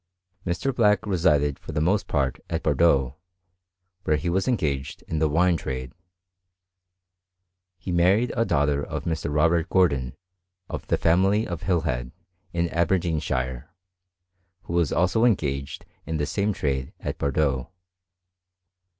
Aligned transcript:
Mr. 0.47 0.75
Black 0.75 1.05
resided 1.05 1.59
for 1.59 1.73
the 1.73 1.79
most 1.79 2.07
part 2.07 2.39
at 2.49 2.63
Bordeaux, 2.63 3.17
where 4.03 4.15
he 4.15 4.31
was 4.31 4.47
engaged 4.47 5.03
in 5.03 5.19
the 5.19 5.29
wine 5.29 5.55
trade. 5.57 5.93
He 7.77 7.91
married 7.91 8.33
a 8.35 8.43
daughter 8.43 8.83
of 8.83 9.03
Mr. 9.03 9.31
Robert 9.31 9.69
Gordon, 9.69 10.15
of 10.67 10.87
the 10.87 10.97
family 10.97 11.45
of 11.47 11.61
Hilhead, 11.61 12.13
in 12.51 12.67
Aber 12.73 12.97
deenshire, 12.97 13.65
who 14.63 14.73
was 14.73 14.91
also 14.91 15.23
engaged 15.23 15.85
in 16.07 16.17
the 16.17 16.25
same 16.25 16.51
trade 16.51 16.93
at 16.99 17.19
Bordeaux. 17.19 17.69